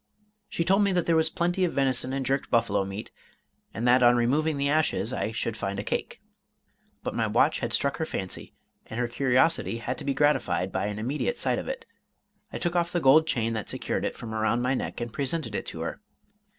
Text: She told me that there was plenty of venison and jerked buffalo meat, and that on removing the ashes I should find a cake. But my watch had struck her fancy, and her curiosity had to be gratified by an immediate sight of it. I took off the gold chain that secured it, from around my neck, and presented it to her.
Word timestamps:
She 0.49 0.63
told 0.63 0.83
me 0.83 0.91
that 0.93 1.05
there 1.05 1.15
was 1.15 1.29
plenty 1.29 1.63
of 1.63 1.73
venison 1.73 2.11
and 2.11 2.25
jerked 2.25 2.49
buffalo 2.49 2.83
meat, 2.85 3.11
and 3.71 3.87
that 3.87 4.01
on 4.01 4.15
removing 4.15 4.57
the 4.57 4.67
ashes 4.67 5.13
I 5.13 5.31
should 5.31 5.55
find 5.55 5.77
a 5.77 5.83
cake. 5.83 6.19
But 7.03 7.13
my 7.13 7.27
watch 7.27 7.59
had 7.59 7.71
struck 7.71 7.97
her 7.97 8.05
fancy, 8.07 8.55
and 8.87 8.99
her 8.99 9.07
curiosity 9.07 9.77
had 9.77 9.99
to 9.99 10.03
be 10.03 10.15
gratified 10.15 10.71
by 10.71 10.87
an 10.87 10.97
immediate 10.97 11.37
sight 11.37 11.59
of 11.59 11.67
it. 11.67 11.85
I 12.51 12.57
took 12.57 12.75
off 12.75 12.91
the 12.91 12.99
gold 12.99 13.27
chain 13.27 13.53
that 13.53 13.69
secured 13.69 14.03
it, 14.03 14.15
from 14.17 14.33
around 14.33 14.63
my 14.63 14.73
neck, 14.73 14.99
and 15.01 15.13
presented 15.13 15.53
it 15.53 15.67
to 15.67 15.81
her. 15.81 16.01